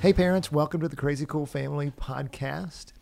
[0.00, 2.92] Hey, parents, welcome to the Crazy Cool Family Podcast.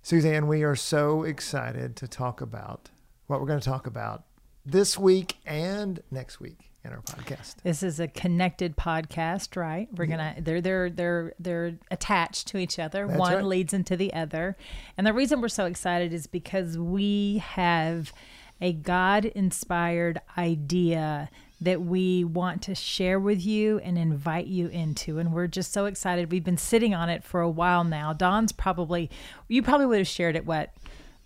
[0.00, 2.90] Suzanne, we are so excited to talk about
[3.26, 4.22] what we're going to talk about
[4.64, 7.56] this week and next week in our podcast.
[7.64, 9.88] This is a connected podcast, right?
[9.96, 13.04] We're gonna they're they're they're they're attached to each other.
[13.08, 13.44] That's One right.
[13.44, 14.56] leads into the other.
[14.96, 18.12] And the reason we're so excited is because we have
[18.60, 21.28] a God inspired idea
[21.60, 25.18] that we want to share with you and invite you into.
[25.18, 26.30] And we're just so excited.
[26.30, 28.12] We've been sitting on it for a while now.
[28.12, 29.10] Don's probably
[29.48, 30.72] you probably would have shared it what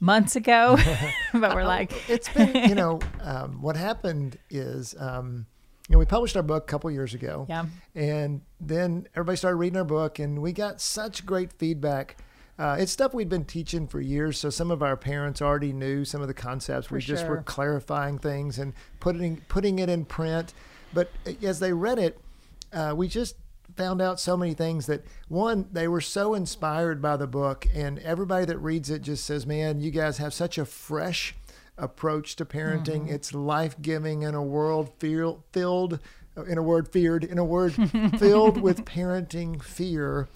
[0.00, 0.78] months ago.
[1.33, 5.47] but we're like it's been you know um, what happened is um,
[5.89, 7.67] you know we published our book a couple years ago Yeah.
[7.94, 12.17] and then everybody started reading our book and we got such great feedback
[12.58, 16.05] uh, it's stuff we'd been teaching for years so some of our parents already knew
[16.05, 16.91] some of the concepts.
[16.91, 20.53] We just were clarifying things and putting putting it in print.
[20.95, 21.11] But
[21.42, 22.20] as they read it
[22.73, 23.36] uh, we just
[23.77, 27.98] found out so many things that one they were so inspired by the book and
[28.00, 31.34] everybody that reads it just says man you guys have such a fresh
[31.78, 33.11] approach to parenting.
[33.11, 35.98] It's life-giving in a world feel, filled
[36.47, 37.75] in a word feared in a word
[38.19, 40.28] filled with parenting fear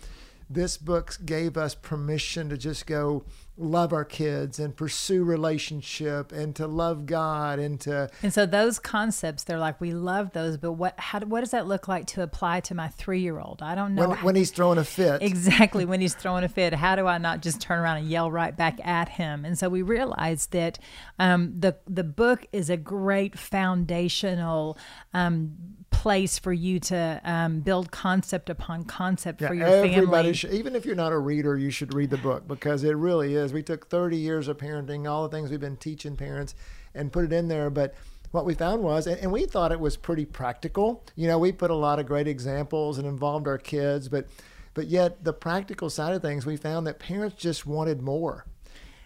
[0.49, 3.25] this book gave us permission to just go
[3.59, 8.79] love our kids and pursue relationship and to love god and to And so those
[8.79, 12.23] concepts, they're like, we love those, but what how what does that look like to
[12.23, 13.63] apply to my three year old?
[13.63, 16.75] I don't know when, when he's throwing a fit exactly when he's throwing a fit.
[16.75, 19.45] How do I not just turn around and yell right back at him?
[19.45, 20.79] And so we realized that
[21.19, 24.77] um, the the book is a great foundational.
[25.15, 25.76] Um,
[26.07, 30.77] place for you to um, build concept upon concept for your everybody family should, even
[30.77, 33.53] if you're not a reader, you should read the book because it really is.
[33.53, 36.55] We took 30 years of parenting, all the things we've been teaching parents,
[36.95, 37.71] and put it in there.
[37.71, 37.97] But
[38.31, 41.03] what we found was, and, and we thought it was pretty practical.
[41.17, 44.29] You know, we put a lot of great examples and involved our kids, but
[44.75, 48.45] but yet the practical side of things, we found that parents just wanted more.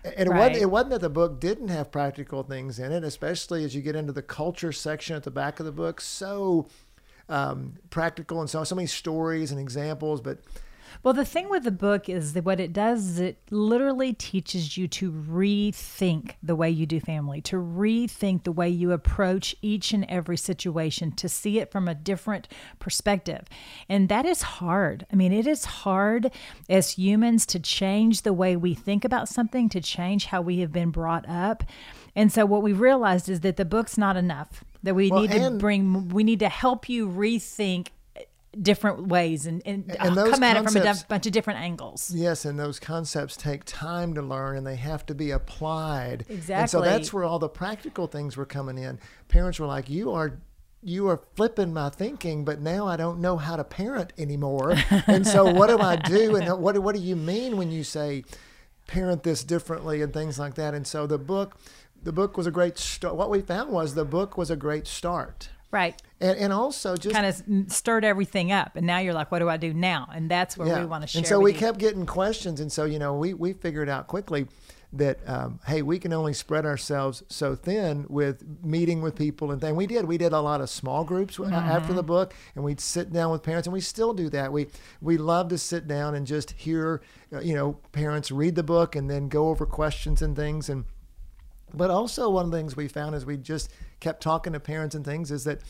[0.05, 0.38] And it, Right.
[0.38, 3.82] wasn't, it wasn't that the book didn't have practical things in it, especially as you
[3.82, 6.00] get into the culture section at the back of the book.
[6.00, 6.67] So
[7.30, 10.41] um, practical and so so many stories and examples, but
[11.02, 14.76] Well, the thing with the book is that what it does is it literally teaches
[14.76, 19.92] you to rethink the way you do family, to rethink the way you approach each
[19.94, 22.48] and every situation, to see it from a different
[22.80, 23.46] perspective.
[23.88, 25.06] And that is hard.
[25.10, 26.32] I mean, it is hard
[26.69, 30.72] as humans to change the way we think about something, to change how we have
[30.72, 31.62] been brought up.
[32.14, 34.64] And so what we realized is that the book's not enough.
[34.82, 38.22] That we Well, need to bring we need to help you rethink eh,
[38.60, 42.10] different ways and, and, And come at it from a bunch of different angles.
[42.14, 46.24] Yes, and those concepts take time to learn and they have to be applied.
[46.28, 46.54] Exactly.
[46.54, 48.98] And so that's where all the practical things were coming in.
[49.28, 50.38] Parents were like, "You are
[50.82, 54.76] you are flipping my thinking, but now I don't know how to parent anymore."
[55.06, 58.24] and so what do I do and what what do you mean when you say
[58.86, 60.74] parent this differently and things like that?
[60.74, 61.56] And so the book
[62.03, 63.15] the book was a great start.
[63.16, 65.50] What we found was the book was a great start.
[65.72, 66.00] Right.
[66.21, 68.75] And and also just Kind of stirred everything up.
[68.75, 70.09] And now you're like, what do I do now?
[70.12, 71.21] And that's where we want to share.
[71.21, 71.59] And so we you.
[71.59, 74.49] kept getting questions, and so you know we we figured out quickly
[74.93, 79.61] that um, hey we can only spread ourselves so thin with meeting with people and
[79.61, 79.77] things.
[79.77, 81.94] We did we did a lot of small groups uh, after Mm-hmm.
[81.97, 84.53] the book, and we'd sit down with parents, and we still do that.
[84.53, 84.67] We
[85.00, 87.00] we love to sit down and just hear
[87.32, 90.84] uh, you know parents read the book and then go over questions and things and.
[91.75, 93.70] But also, one of the things we found as we just
[94.00, 95.60] kept talking to parents and things is that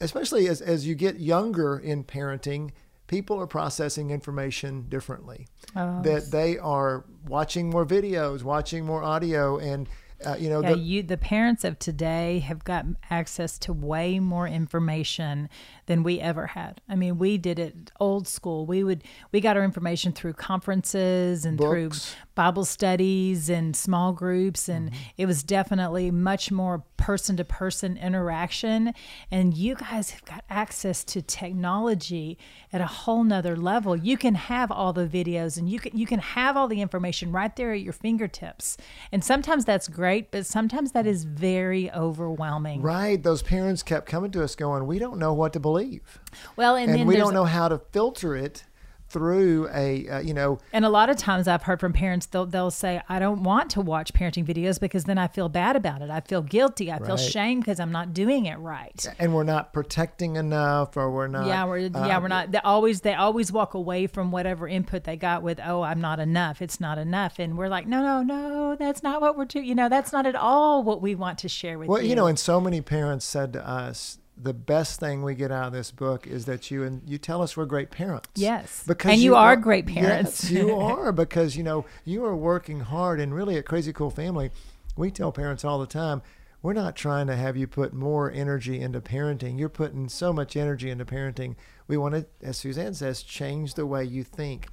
[0.00, 2.70] especially as, as you get younger in parenting,
[3.06, 5.46] people are processing information differently.
[5.76, 6.02] Oh.
[6.02, 9.88] That they are watching more videos, watching more audio, and
[10.24, 14.18] uh, you know, Yeah, the, you the parents of today have got access to way
[14.20, 15.48] more information
[15.86, 16.80] than we ever had.
[16.88, 18.66] I mean, we did it old school.
[18.66, 21.70] We would we got our information through conferences and Books.
[21.70, 24.96] through Bible studies and small groups and Mm-hmm.
[25.18, 28.92] it was definitely much more person to person interaction
[29.30, 32.38] and you guys have got access to technology
[32.72, 33.96] at a whole nother level.
[33.96, 37.32] You can have all the videos and you can you can have all the information
[37.32, 38.76] right there at your fingertips.
[39.12, 42.82] And sometimes that's great, but sometimes that is very overwhelming.
[42.82, 46.20] right, those parents kept coming to us going, "We don't know what to believe."
[46.56, 48.64] Well, and, And, then we don't know how to filter it
[49.12, 52.46] through a, uh, you know, And a lot of times I've heard from parents they'll
[52.46, 56.02] they'll say I don't want to watch parenting videos because then I feel bad about
[56.02, 56.10] it.
[56.10, 56.90] I feel guilty.
[56.90, 59.06] I feel shame because I'm not doing it right.
[59.18, 61.46] and we're not protecting enough or we're not.
[61.46, 62.52] yeah, we're yeah, uh, we're not.
[62.52, 66.18] They always they always walk away from whatever input they got with, oh, I'm not
[66.18, 66.62] enough.
[66.62, 69.66] It's not enough, and we're like, no, no, no, that's not what we're doing.
[69.66, 71.92] You know, that's not at all what we want to share with you.
[71.92, 72.10] Well, you.
[72.10, 75.68] you know, and so many parents said to us, the best thing we get out
[75.68, 78.28] of this book is that you and you tell us we're great parents.
[78.34, 78.82] Yes.
[78.86, 80.44] because And you are great parents.
[80.44, 84.10] Yes, you are because you know you are working hard, and really at Crazy Cool
[84.10, 84.50] Family,
[84.96, 86.22] we tell parents all the time.
[86.62, 89.58] We're not trying to have you put more energy into parenting.
[89.58, 91.56] You're putting so much energy into parenting.
[91.88, 94.68] We want to, as Suzanne says, change the way you think.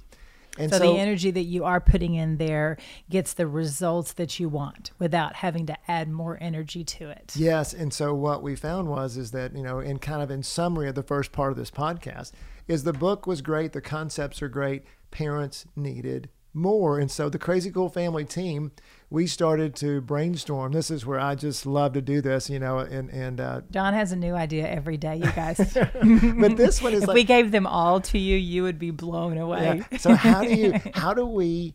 [0.58, 2.76] And so, the energy that you are putting in there
[3.08, 7.34] gets the results that you want without having to add more energy to it.
[7.36, 10.42] Yes, and so what we found was is that you know, in kind of in
[10.42, 12.32] summary of the first part of this podcast,
[12.66, 17.38] is the book was great, the concepts are great, parents needed more, and so the
[17.38, 18.72] Crazy Cool Family team,
[19.08, 20.72] we started to brainstorm.
[20.72, 23.94] This is where I just love to do this, you know, and and uh, John
[23.94, 25.58] has a new idea every day, you guys.
[25.74, 28.90] but this one is if like we gave them all to you, you would be
[28.90, 29.82] blown away.
[29.90, 29.98] Yeah.
[29.98, 31.74] So how do you how do we,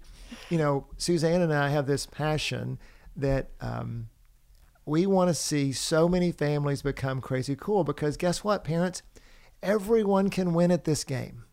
[0.50, 2.78] you know, Suzanne and I have this passion
[3.16, 4.10] that um,
[4.86, 9.02] we want to see so many families become crazy cool because guess what, parents,
[9.64, 11.45] everyone can win at this game.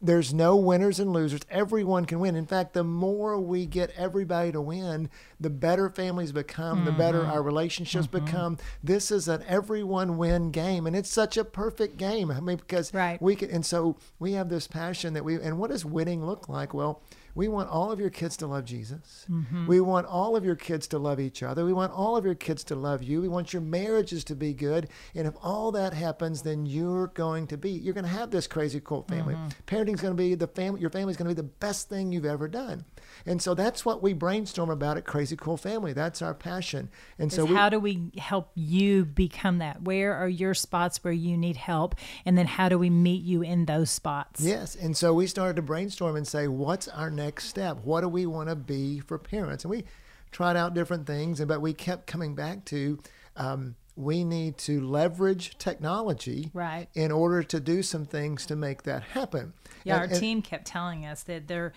[0.00, 1.40] There's no winners and losers.
[1.50, 2.36] Everyone can win.
[2.36, 5.08] In fact, the more we get everybody to win,
[5.40, 7.30] the better families become, the better mm-hmm.
[7.30, 8.24] our relationships mm-hmm.
[8.24, 8.58] become.
[8.84, 12.30] This is an everyone win game, and it's such a perfect game.
[12.30, 13.20] I mean, because Right.
[13.22, 16.46] we can, and so we have this passion that we, and what does winning look
[16.46, 16.74] like?
[16.74, 17.00] Well,
[17.36, 19.26] we want all of your kids to love Jesus.
[19.30, 19.66] Mm-hmm.
[19.66, 21.66] We want all of your kids to love each other.
[21.66, 23.20] We want all of your kids to love you.
[23.20, 24.88] We want your marriages to be good.
[25.14, 28.46] And if all that happens, then you're going to be, you're going to have this
[28.46, 29.34] crazy cool family.
[29.34, 29.48] Mm-hmm.
[29.66, 32.24] Parenting's going to be the family, your family's going to be the best thing you've
[32.24, 32.86] ever done.
[33.24, 35.92] And so that's what we brainstorm about at Crazy Cool Family.
[35.92, 36.90] That's our passion.
[37.18, 39.82] And so we, how do we help you become that?
[39.82, 41.94] Where are your spots where you need help?
[42.24, 44.40] And then how do we meet you in those spots?
[44.40, 44.74] Yes.
[44.74, 47.78] And so we started to brainstorm and say, what's our next step?
[47.84, 49.64] What do we want to be for parents?
[49.64, 49.84] And we
[50.32, 52.98] tried out different things, but we kept coming back to
[53.36, 56.88] um, we need to leverage technology Right.
[56.94, 59.54] in order to do some things to make that happen.
[59.84, 61.72] Yeah, And- our and- team kept telling us that they're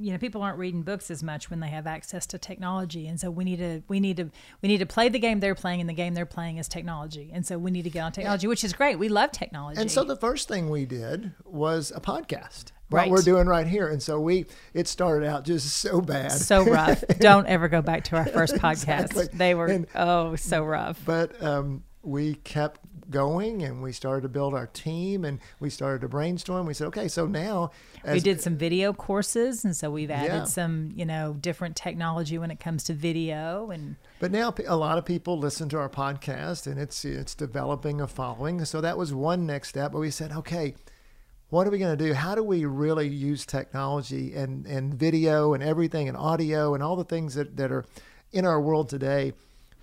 [0.00, 3.20] you know people aren't reading books as much when they have access to technology and
[3.20, 4.30] so we need to we need to
[4.62, 7.30] we need to play the game they're playing and the game they're playing is technology
[7.32, 9.90] and so we need to get on technology which is great we love technology And
[9.90, 12.72] so the first thing we did was a podcast.
[12.90, 13.10] Right.
[13.10, 13.88] What we're doing right here.
[13.88, 16.32] And so we it started out just so bad.
[16.32, 19.28] so rough don't ever go back to our first podcast Exactly.
[19.32, 22.80] they were And- oh so rough But um, we kept
[23.14, 26.66] going and we started to build our team and we started to brainstorm.
[26.66, 27.70] We said, okay, so now
[28.04, 30.44] as we did some video courses and so we've added Yeah.
[30.44, 34.98] some you know different technology when it comes to video and But now a lot
[34.98, 38.64] of people listen to our podcast and it's it's developing a following.
[38.64, 39.92] So that was one next step.
[39.92, 40.74] But we said, okay,
[41.50, 42.14] what are we going to do?
[42.14, 46.96] How do we really use technology and, and video and everything and audio and all
[46.96, 47.84] the things that, that are
[48.32, 49.32] in our world today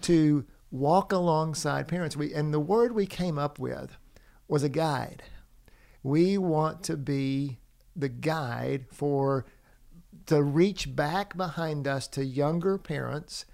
[0.02, 2.18] to walk alongside parents?
[2.18, 3.98] We and the word we came up with
[4.48, 5.24] was a guide.
[6.04, 7.60] We want to be
[7.96, 9.46] the guide for
[10.28, 13.46] to reach back behind us to younger parents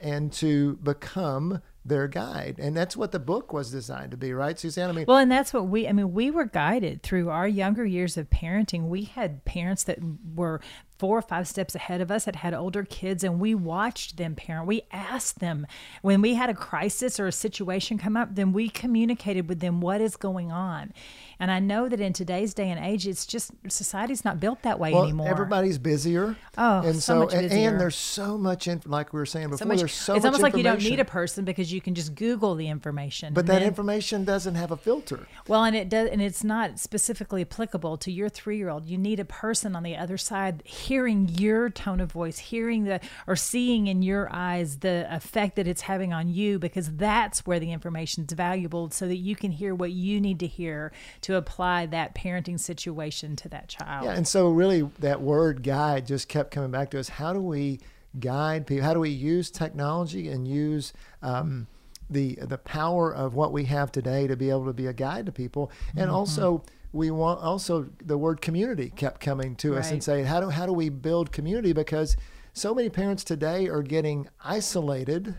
[0.00, 2.56] and to become their guide.
[2.58, 4.90] And that's what the book was designed to be, right, Suzanne?
[4.90, 7.84] I mean, Well, and that's what we, I mean, we were guided through our younger
[7.84, 8.88] years of parenting.
[8.88, 9.98] We had parents that
[10.34, 10.60] were
[10.98, 14.34] four or five steps ahead of us that had older kids, and we watched them
[14.34, 14.66] parent.
[14.66, 15.66] We asked them
[16.02, 19.80] when we had a crisis or a situation come up, then we communicated with them
[19.80, 20.92] what is going on.
[21.40, 24.78] And I know that in today's day and age, it's just society's not built that
[24.78, 25.28] way well, anymore.
[25.28, 26.36] everybody's busier.
[26.56, 29.58] Oh, and so much and, and there's so much, inf- like we were saying before,
[29.58, 31.80] so much, there's so it's much almost like you don't need a person because you
[31.80, 33.34] can just Google the information.
[33.34, 35.26] But that then- information doesn't have a filter.
[35.48, 38.86] Well, and it does, and it's not specifically applicable to your three-year-old.
[38.86, 43.00] You need a person on the other side hearing your tone of voice, hearing the
[43.26, 47.60] or seeing in your eyes the effect that it's having on you, because that's where
[47.60, 51.36] the information is valuable, so that you can hear what you need to hear to
[51.36, 54.04] apply that parenting situation to that child.
[54.04, 57.08] Yeah, and so really that word guide just kept coming back to us.
[57.08, 57.80] How do we
[58.18, 58.84] guide people?
[58.84, 61.66] How do we use technology and use um,
[62.10, 65.26] the the power of what we have today to be able to be a guide
[65.26, 65.70] to people?
[65.96, 66.14] And Mm-hmm.
[66.14, 66.62] also
[66.94, 70.02] we want also the word community kept coming to us and Right.
[70.04, 72.16] saying how do how do we build community because
[72.54, 75.34] so many parents today are getting isolated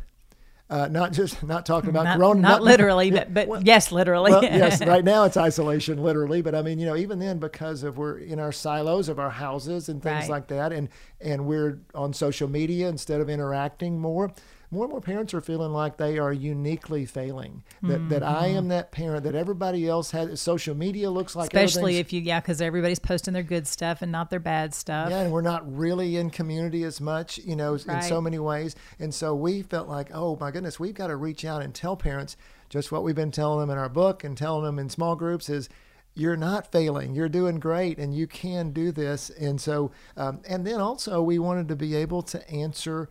[0.67, 4.31] Uh, not just not talking about not, corona, not, literally, but, but well, yes, literally.
[4.31, 6.41] well, yes, right now it's isolation, literally.
[6.41, 9.29] But I mean, you know, even then, because of we're in our silos of our
[9.29, 10.29] houses and things Right.
[10.29, 10.89] like that, and
[11.21, 14.31] and we're on social media instead of interacting more.
[14.71, 17.63] More and more parents are feeling like they are uniquely failing.
[17.83, 18.57] That that I Mm-hmm.
[18.57, 20.41] am that parent that everybody else has.
[20.41, 24.11] Social media looks like Especially if you, yeah, because everybody's posting their good stuff and
[24.11, 25.09] not their bad stuff.
[25.09, 28.75] yeah, and we're not really in community as much, you know, in so many ways.
[28.99, 31.95] And so we felt like, oh my goodness, we've got to reach out and tell
[31.95, 32.35] parents
[32.69, 35.49] just what we've been telling them in our book and telling them in small groups
[35.49, 35.69] is
[36.17, 39.29] you're not failing, you're doing great, and you can do this.
[39.29, 43.09] And so, um, and then also we wanted to be able to answer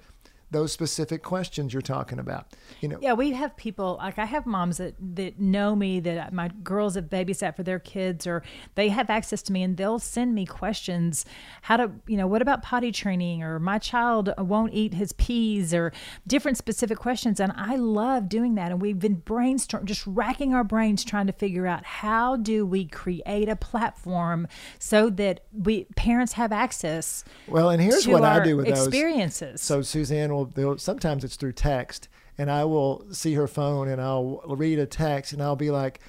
[0.55, 2.47] those specific questions you're talking about.
[2.81, 6.33] You know, Yeah, we have people like I have moms that that know me that
[6.33, 8.43] my girls have babysat for their kids or
[8.75, 11.25] they have access to me and they'll send me questions
[11.63, 15.75] how to you know what about potty training or my child won't eat his peas
[15.75, 15.93] or
[16.27, 20.65] different specific questions and I love doing that and we've been brainstorming just racking our
[20.65, 24.47] brains trying to figure out how do we create a platform
[24.79, 28.87] so that we parents have access well, and here's to what I do with those.
[28.87, 29.61] experiences.
[29.61, 34.01] So Suzanne will, they'll, sometimes it's through text, and I will see her phone and
[34.01, 36.01] I'll read a text and I'll be like,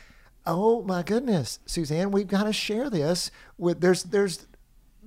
[0.45, 4.47] "Oh my goodness, Suzanne, we've got to share this with there's there's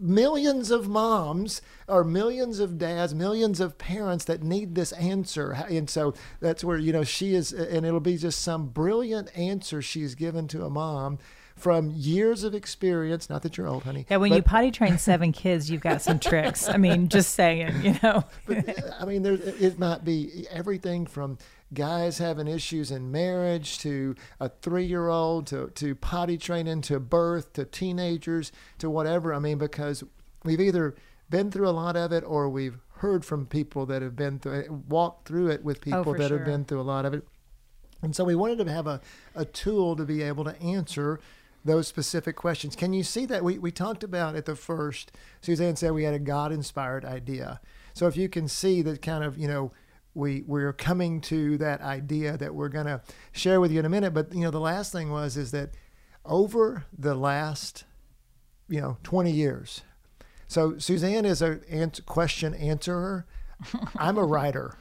[0.01, 5.91] millions of moms or millions of dads, millions of parents that need this answer." And
[5.91, 10.15] so that's where you know she is, and it'll be just some brilliant answer she's
[10.15, 11.19] given to a mom.
[11.59, 14.07] From years of experience, not that you're old, honey.
[14.09, 16.69] Yeah, when but- you potty train seven kids, you've got some tricks.
[16.69, 18.25] I mean, just saying, you know.
[18.47, 21.39] but I mean, there it might be everything from
[21.75, 27.65] guys having issues in marriage to a three-year-old to to potty training to birth to
[27.65, 29.35] teenagers to whatever.
[29.35, 30.05] I mean, because
[30.45, 30.95] we've either
[31.29, 34.61] been through a lot of it or we've heard from people that have been through
[34.61, 36.39] it, walked through it with oh, people Oh, that sure.
[36.39, 37.27] have been through a lot of it.
[38.01, 39.01] And so we wanted to have a,
[39.35, 41.21] a tool to be able to answer
[41.65, 42.77] those specific questions.
[42.77, 43.45] Can you see that?
[43.45, 47.61] We, we talked about at the first, Suzanne said we had a God inspired idea.
[47.95, 49.73] So if you can see that kind of, you know,
[50.15, 53.91] we, we're coming to that idea that we're going to share with you in a
[53.91, 54.15] minute.
[54.15, 55.71] But, you know, the last thing was is that
[56.25, 57.85] over the last,
[58.69, 59.83] you know, 20 years.
[60.47, 61.61] So Suzanne is a
[62.07, 63.27] question answerer.
[63.97, 64.77] I'm a writer.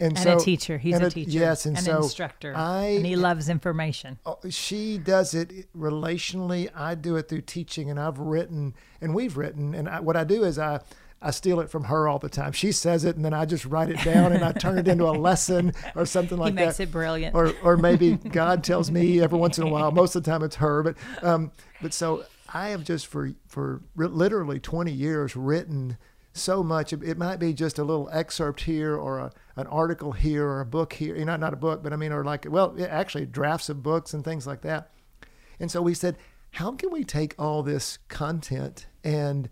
[0.00, 0.76] And, And so, a teacher.
[0.76, 1.30] He's and a teacher.
[1.30, 2.52] Yes, and an so instructor.
[2.56, 4.18] I and he loves information.
[4.26, 6.68] Oh, she does it relationally.
[6.74, 10.24] I do it through teaching, and I've written, and we've written, and I, what I
[10.24, 10.80] do is I.
[11.22, 12.52] I steal it from her all the time.
[12.52, 15.04] She says it, and then I just write it down, and I turn it into
[15.04, 16.60] a lesson or something like that.
[16.60, 16.82] he makes that.
[16.82, 17.34] it brilliant.
[17.34, 19.90] Or, or maybe God tells me every once in a while.
[19.90, 20.82] Most of the time, it's her.
[20.82, 25.96] But, um, but so I have just for for literally 20 years written
[26.34, 26.92] so much.
[26.92, 30.66] It, might be just a little excerpt here, or a, an article here, or a
[30.66, 31.16] book here.
[31.16, 34.12] You know, not a book, but I mean, or like well, actually drafts of books
[34.12, 34.90] and things like that.
[35.58, 36.18] And so we said,
[36.50, 39.48] how can we take all this content and,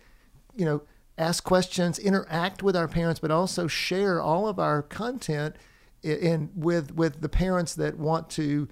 [0.55, 0.83] you know,
[1.17, 5.57] ask questions, interact with our parents, but also share all of our content
[6.03, 8.69] in, in with with the parents that want to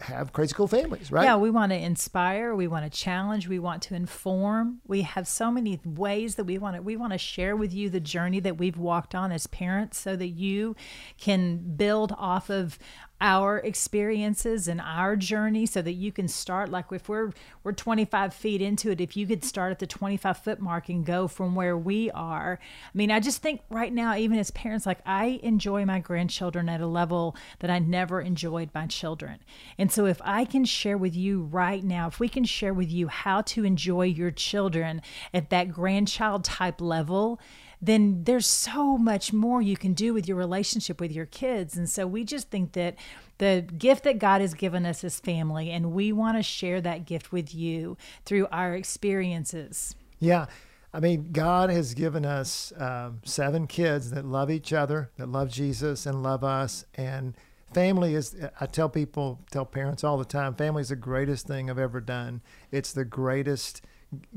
[0.00, 1.24] have crazy cool families, right?
[1.24, 4.80] Yeah, we want to inspire, we want to challenge, we want to inform.
[4.86, 7.90] We have so many ways that we want to we want to share with you
[7.90, 10.76] the journey that we've walked on as parents so that you
[11.18, 12.78] can build off of
[13.20, 18.32] our experiences and our journey so that you can start like if we're we're 25
[18.32, 21.54] feet into it if you could start at the 25 foot mark and go from
[21.54, 22.58] where we are.
[22.62, 26.68] I mean i just think right now even as parents like i enjoy my grandchildren
[26.68, 29.40] at a level that i never enjoyed my children.
[29.78, 32.90] And so if i can share with you right now if we can share with
[32.90, 35.02] you how to enjoy your children
[35.34, 37.38] at that grandchild type level
[37.82, 41.76] then there's so much more you can do with your relationship with your kids.
[41.76, 42.96] And so we just think that
[43.38, 47.06] the gift that God has given us is family, and we want to share that
[47.06, 47.96] gift with you
[48.26, 49.94] through our experiences.
[50.18, 50.46] Yeah.
[50.92, 55.48] I mean, God has given us um, seven kids that love each other, that love
[55.48, 56.84] Jesus and love us.
[56.96, 57.36] And
[57.72, 61.70] family is, I tell people, tell parents all the time, family is the greatest thing
[61.70, 62.42] I've ever done.
[62.72, 63.82] It's the greatest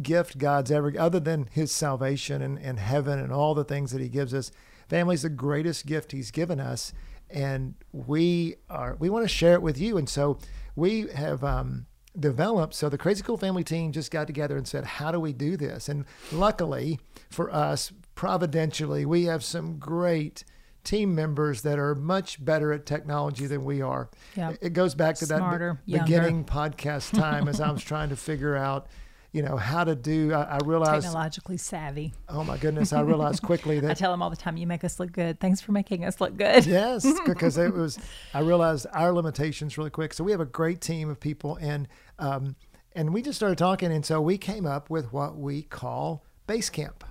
[0.01, 4.01] gift God's ever, other than his salvation and, and heaven and all the things that
[4.01, 4.51] he gives us.
[4.88, 6.94] Family is the greatest gift he's given us.
[7.30, 9.98] And we are, we want to share it with you.
[9.98, 10.38] And so
[10.75, 11.88] we have, um,
[12.20, 12.75] developed.
[12.75, 15.58] So the Crazy Cool Family team just got together and said, "How do we do
[15.58, 17.00] this?" And luckily
[17.32, 20.44] for us, providentially, we have some great
[20.84, 24.10] team members that are much better at technology than we are.
[24.36, 24.53] Yeah.
[24.62, 28.15] It goes back to Smarter, that be- beginning podcast time as I was trying to
[28.15, 28.88] figure out,
[29.34, 30.32] you know how to do.
[30.32, 32.13] I, I realized Technologically savvy.
[32.30, 32.94] Oh my goodness!
[32.94, 35.40] I realized quickly that I tell them all the time, you make us look good.
[35.40, 36.66] Thanks for making us look good.
[36.68, 37.98] yes, because it was.
[38.34, 40.13] I realized our limitations really quick.
[40.13, 41.88] So we have a great team of people, and
[42.20, 42.56] um,
[42.96, 46.70] and we just started talking, and so we came up with what we call Base
[46.70, 47.04] Camp.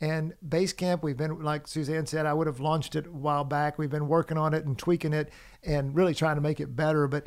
[0.00, 3.44] And Base Camp, we've been like Suzanne said, I would have launched it a while
[3.44, 3.78] back.
[3.78, 5.30] We've been working on it and tweaking it,
[5.62, 7.06] and really trying to make it better.
[7.08, 7.26] But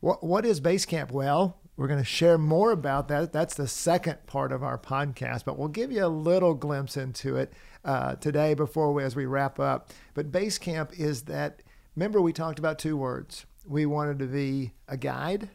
[0.00, 1.12] what what is Base Camp?
[1.12, 3.32] Well, we're going to share more about that.
[3.32, 7.36] That's the second part of our podcast, but we'll give you a little glimpse into
[7.36, 7.52] it
[7.84, 9.90] uh, today before we, as we wrap up.
[10.14, 11.62] But Base Camp is that.
[11.94, 13.46] Remember, we talked about two words.
[13.66, 15.50] We wanted to be a guide,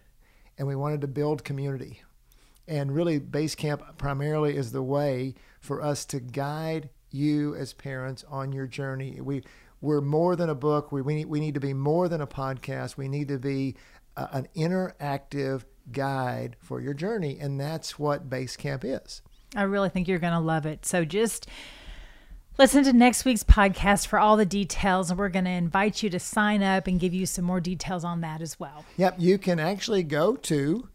[0.57, 2.01] and we wanted to build community.
[2.67, 8.23] And really, Base Camp primarily is the way for us to guide you as parents
[8.29, 9.19] on your journey.
[9.21, 9.43] We
[9.81, 10.91] we're more than a book.
[10.91, 12.97] We we need, we need to be more than a podcast.
[12.97, 13.75] We need to be
[14.15, 19.21] uh, an interactive guide for your journey, and that's what Base Camp is.
[19.55, 20.85] I really think you're going to love it.
[20.85, 21.47] So just
[22.57, 26.09] listen to next week's podcast for all the details, and we're going to invite you
[26.09, 28.85] to sign up and give you some more details on that as well.
[28.97, 30.88] Yep, you can actually go to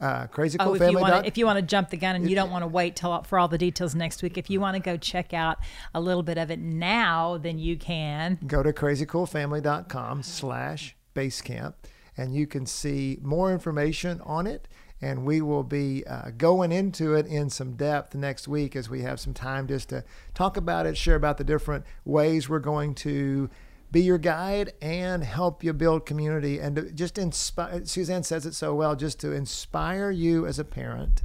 [0.00, 0.26] uh,
[0.60, 2.50] Oh, if you want to, if you want to jump the gun and you don't
[2.50, 4.96] want to wait till for all the details next week, if you want to go
[4.96, 5.58] check out
[5.94, 8.38] a little bit of it now, then you can.
[8.46, 11.74] go to crazycoolfamily.com slash basecamp
[12.16, 14.68] and you can see more information on it.
[15.00, 19.02] And we will be uh, going into it in some depth next week as we
[19.02, 22.94] have some time just to talk about it share about the different ways we're going
[22.94, 23.50] to
[23.90, 28.74] be your guide and help you build community and just inspire suzanne says it so
[28.74, 31.22] well just to inspire you as a parent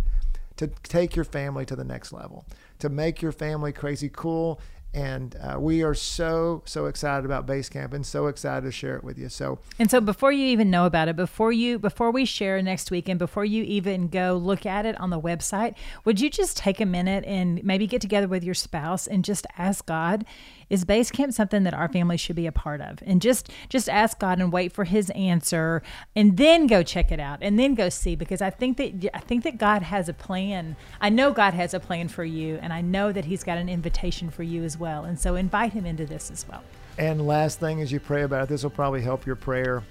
[0.56, 2.46] to take your family to the next level
[2.78, 4.60] to make your family crazy cool
[4.94, 9.04] and uh, we are so so excited about Basecamp and so excited to share it
[9.04, 9.30] with you.
[9.30, 12.90] So And so before you even know about it, before you before we share next
[12.90, 16.58] week and before you even go look at it on the website, would you just
[16.58, 20.26] take a minute and maybe get together with your spouse and just ask God,
[20.70, 23.00] is base camp something that our family should be a part of?
[23.06, 25.82] And just just ask God and wait for his answer
[26.16, 29.20] and then go check it out and then go see because I think that I
[29.20, 30.76] think that God has a plan.
[31.02, 33.70] I know God has a plan for you and I know that he's got an
[33.70, 35.06] invitation for you as well.
[35.06, 36.64] And so invite him into this as well.
[36.98, 39.84] and last thing as you pray about it, this will probably help your prayer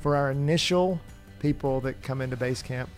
[0.00, 1.00] for our initial
[1.40, 2.88] people that come into base camp.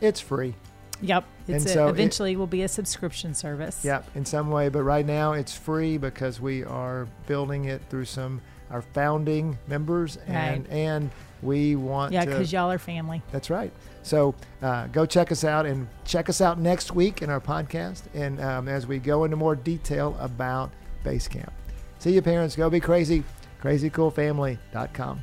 [0.00, 0.54] It's free.
[1.02, 1.24] Yep.
[1.48, 3.84] It's And a- so it- eventually will be a subscription service.
[3.84, 8.06] Yep, in some way, but right now it's free because we are building it through
[8.06, 10.72] some our founding members and Right.
[10.72, 11.10] and
[11.42, 13.22] we want Yeah, because y'all are family.
[13.30, 13.72] That's right.
[14.02, 18.02] So uh, go check us out and check us out next week in our podcast.
[18.14, 20.72] And um, as we go into more detail about
[21.04, 21.50] Basecamp.
[22.00, 22.56] See you, parents.
[22.56, 23.22] Go be crazy.
[23.62, 25.22] CrazyCoolFamily.com.